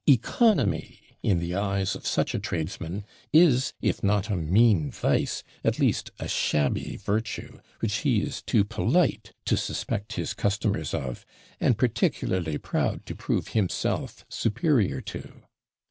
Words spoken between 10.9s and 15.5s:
of, and particularly proud to prove himself superior to.